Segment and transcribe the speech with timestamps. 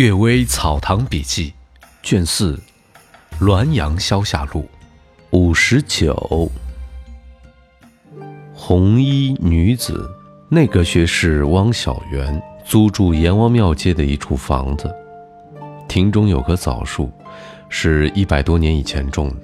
[0.02, 1.52] 《岳微草堂笔记》
[2.02, 2.58] 卷四，
[3.44, 4.62] 《滦阳消夏录》
[5.28, 6.50] 五十九。
[8.54, 10.10] 红衣女子，
[10.48, 14.90] 内阁学士汪小媛租住阎王庙街的一处房子，
[15.86, 17.12] 庭中有棵枣树，
[17.68, 19.36] 是一百多年以前种的。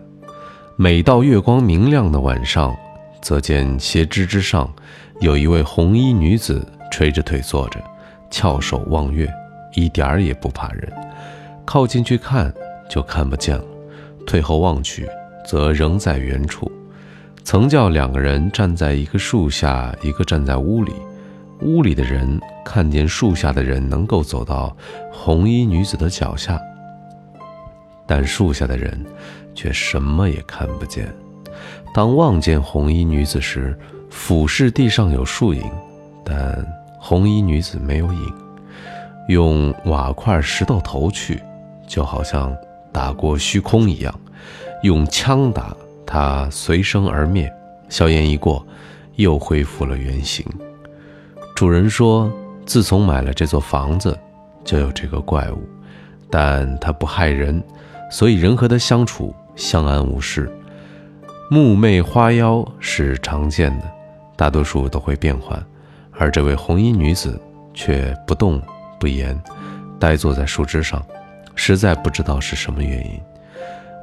[0.76, 2.74] 每到月光明亮的晚上，
[3.20, 4.72] 则见斜枝之上
[5.20, 7.78] 有一位红衣女子垂着腿坐着，
[8.30, 9.30] 翘首望月。
[9.76, 10.92] 一点儿也不怕人，
[11.64, 12.52] 靠近去看
[12.90, 13.64] 就看不见了，
[14.26, 15.08] 退后望去
[15.46, 16.70] 则仍在原处。
[17.44, 20.92] 曾叫两个人站在一个树下，一个站在屋里。
[21.60, 24.76] 屋里的人看见树下的人能够走到
[25.12, 26.60] 红衣女子的脚下，
[28.06, 29.04] 但树下的人
[29.54, 31.06] 却什么也看不见。
[31.94, 33.78] 当望见红衣女子时，
[34.10, 35.62] 俯视地上有树影，
[36.24, 36.66] 但
[36.98, 38.45] 红衣女子没有影。
[39.28, 41.42] 用瓦块、石头投去，
[41.86, 42.56] 就好像
[42.92, 44.12] 打过虚空一样；
[44.82, 47.52] 用枪打，它随声而灭。
[47.88, 48.66] 硝烟一过，
[49.14, 50.44] 又恢复了原形。
[51.54, 52.30] 主人说，
[52.64, 54.18] 自从买了这座房子，
[54.64, 55.58] 就有这个怪物，
[56.30, 57.62] 但它不害人，
[58.10, 60.50] 所以人和它相处相安无事。
[61.48, 63.84] 木魅花妖是常见的，
[64.34, 65.64] 大多数都会变换，
[66.10, 67.40] 而这位红衣女子
[67.72, 68.60] 却不动。
[68.98, 69.40] 不言，
[69.98, 71.04] 呆坐在树枝上，
[71.54, 73.20] 实在不知道是什么原因。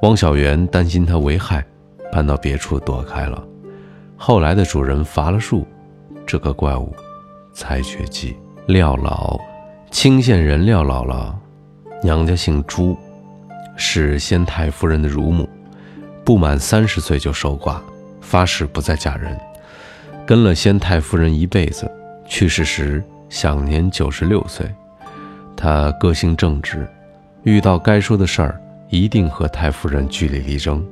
[0.02, 1.64] 汪小媛担心他为害，
[2.12, 3.42] 搬到别处躲开了。
[4.18, 5.66] 后来的主人伐了树，
[6.26, 6.96] 这个怪物
[7.54, 8.36] 才绝迹。
[8.68, 9.40] 廖老，
[9.92, 11.34] 清县人廖姥姥，
[12.02, 12.98] 娘家姓朱，
[13.76, 15.50] 是先太夫人的乳母，
[16.24, 17.78] 不满三十岁就守寡，
[18.22, 19.38] 发誓不再嫁人，
[20.26, 21.90] 跟了先太夫人一辈子。
[22.26, 24.66] 去世时享年九十六岁。
[25.64, 26.86] 他个性正直，
[27.44, 30.85] 遇到该说的事儿，一定和太夫人据理力争。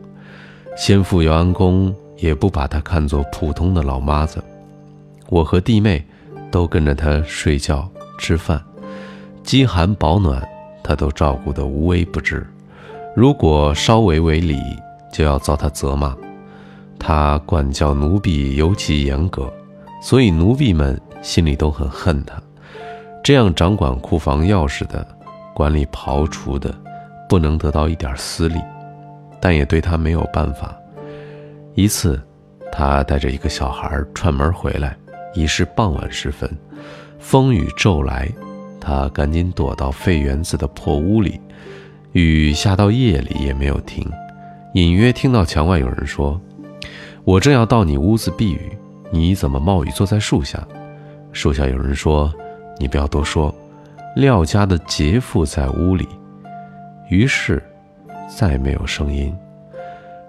[0.77, 4.41] 先父姚安公也不把她看作普通的老妈子，
[5.27, 6.01] 我和弟妹
[6.49, 7.85] 都跟着她睡觉、
[8.17, 8.63] 吃饭，
[9.43, 10.41] 饥寒保暖，
[10.81, 12.47] 她都照顾得无微不至。
[13.13, 14.57] 如果稍微违礼，
[15.11, 16.15] 就要遭他责骂。
[16.97, 19.51] 他管教奴婢尤其严格，
[20.01, 22.41] 所以奴婢们心里都很恨他。
[23.23, 25.05] 这样掌管库房钥匙的，
[25.53, 26.73] 管理刨除的，
[27.29, 28.59] 不能得到一点私利，
[29.39, 30.75] 但也对他没有办法。
[31.75, 32.19] 一次，
[32.71, 34.97] 他带着一个小孩串门回来，
[35.35, 36.49] 已是傍晚时分，
[37.19, 38.27] 风雨骤来，
[38.79, 41.39] 他赶紧躲到废园子的破屋里，
[42.13, 44.09] 雨下到夜里也没有停。
[44.73, 46.41] 隐约听到墙外有人说
[47.23, 48.75] ：“我正要到你屋子避雨，
[49.11, 50.67] 你怎么冒雨坐在树下？”
[51.31, 52.33] 树下有人说。
[52.81, 53.53] 你不要多说，
[54.15, 56.09] 廖家的杰父在屋里。
[57.11, 57.61] 于是，
[58.27, 59.31] 再没有声音。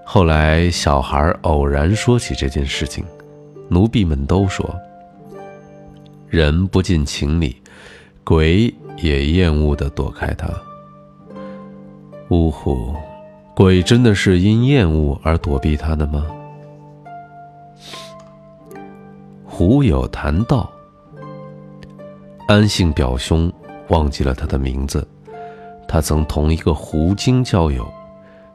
[0.04, 3.02] 后来，小孩偶然说起这件事情，
[3.70, 4.68] 奴婢们都说：
[6.28, 7.56] 人不近情理，
[8.22, 10.46] 鬼也厌恶的躲开他。
[12.28, 12.94] 呜呼，
[13.54, 16.26] 鬼真的是因厌恶而躲避他的吗？
[19.46, 20.70] 胡有谈道。
[22.52, 23.50] 安姓表兄
[23.88, 25.08] 忘记了他的名字，
[25.88, 27.90] 他曾同一个胡精交友，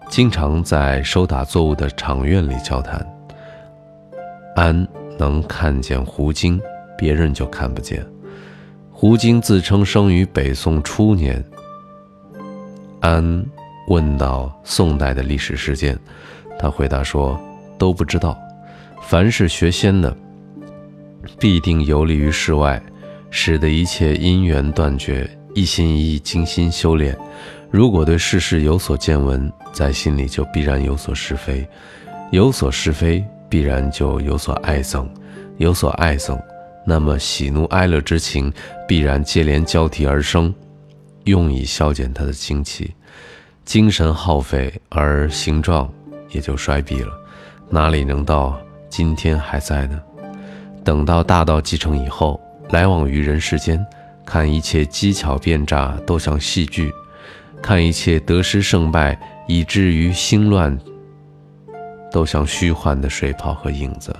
[0.07, 3.03] 经常在收打作物的场院里交谈。
[4.55, 4.87] 安
[5.17, 6.61] 能看见胡精，
[6.95, 8.05] 别人就看不见。
[8.91, 11.43] 胡精自称生于北宋初年。
[12.99, 13.43] 安
[13.87, 15.97] 问到宋代的历史事件，
[16.59, 17.35] 他回答说
[17.79, 18.37] 都不知道。
[19.01, 20.15] 凡是学仙的，
[21.39, 22.79] 必定游历于世外。
[23.29, 27.17] 使得一切因缘断绝，一心一意精心修炼。
[27.69, 31.67] 如果对世事有所见闻，在心里就必然有所是非，
[32.31, 35.05] 有所是非，必然就有所爱憎，
[35.57, 36.41] 有所爱憎，
[36.85, 38.51] 那么喜怒哀乐之情
[38.87, 40.53] 必然接连交替而生，
[41.25, 42.93] 用以消减他的精气，
[43.65, 45.91] 精神耗费而形状
[46.29, 47.11] 也就衰敝了，
[47.69, 48.57] 哪里能到
[48.89, 50.01] 今天还在呢？
[50.85, 52.41] 等到大道继承以后。
[52.69, 53.85] 来往于人世间，
[54.25, 56.91] 看一切机巧变诈都像戏剧，
[57.61, 59.17] 看一切得失胜败
[59.47, 60.77] 以至于心乱，
[62.11, 64.15] 都像虚幻的水泡和影子。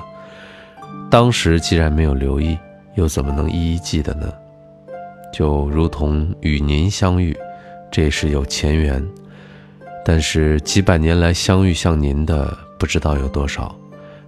[1.09, 2.57] 当时既然没有留意，
[2.95, 4.33] 又怎么能一一记得呢？
[5.33, 7.38] 就如同与您相遇，
[7.91, 9.05] 这是有前缘，
[10.05, 13.75] 但是几百年来相遇像您的不知道有多少，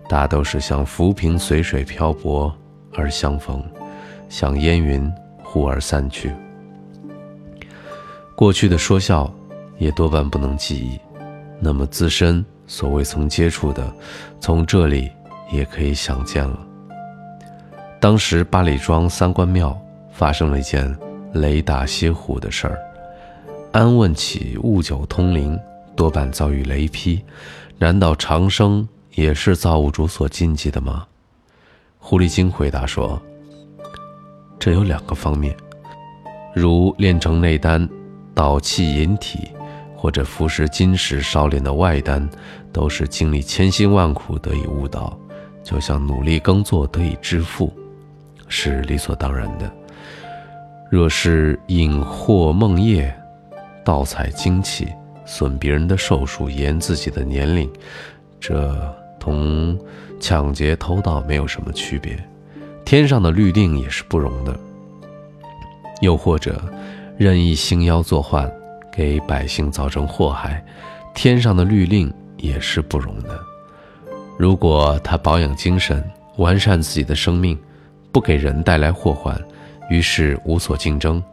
[0.09, 2.53] 大都是像浮萍随水漂泊
[2.93, 3.63] 而相逢。
[4.29, 5.11] 像烟云
[5.43, 6.31] 忽而散去。
[8.35, 9.29] 过去的说笑
[9.77, 10.97] 也多半不能记忆，
[11.59, 13.93] 那么自身所未曾接触的，
[14.39, 15.11] 从这里
[15.51, 16.57] 也可以想见了。
[17.99, 19.77] 当时八里庄三官庙
[20.13, 20.97] 发生了一件
[21.33, 22.79] 雷打歇虎的事儿，
[23.73, 25.59] 安问起雾九通灵，
[25.97, 27.21] 多半遭遇雷劈，
[27.77, 31.05] 难道长生也是造物主所禁忌的吗？
[31.97, 33.21] 狐狸精回答说
[34.59, 35.55] ：“这有两个方面，
[36.53, 37.87] 如炼成内丹，
[38.35, 39.47] 导气引体，
[39.95, 42.29] 或者服食金石烧炼的外丹，
[42.73, 45.17] 都是经历千辛万苦得以悟道，
[45.63, 47.73] 就像努力耕作得以致富。”
[48.51, 49.71] 是理所当然的。
[50.91, 53.13] 若是引祸梦魇、
[53.85, 54.87] 盗采精气、
[55.23, 57.71] 损别人的寿数、延自己的年龄，
[58.39, 58.75] 这
[59.19, 59.77] 同
[60.19, 62.17] 抢劫偷盗没有什么区别。
[62.89, 64.59] 天上的律令也是不容的。
[66.01, 66.59] 又或者
[67.19, 68.51] 任意兴妖作患，
[68.91, 70.65] 给百姓造成祸害，
[71.13, 73.39] 天上的律令也是不容的。
[74.39, 76.03] 如果他保养精神，
[76.37, 77.55] 完善自己的生命。
[78.11, 79.39] 不给人带来祸患，
[79.91, 81.23] 于是无所竞争，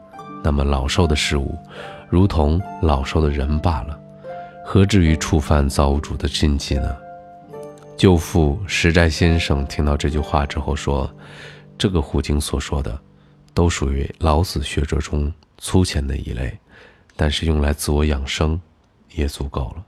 [0.44, 1.56] 那么老寿的事物，
[2.10, 3.98] 如同老寿的人罢了，
[4.62, 6.94] 何至于触犯造物主的禁忌呢？
[7.96, 11.10] 舅父石斋先生听到这句话之后说
[11.78, 13.00] ：“这个胡经所说的，
[13.54, 16.58] 都属于老子学者中粗浅的一类，
[17.16, 18.60] 但是用来自我养生，
[19.14, 19.84] 也足够了。”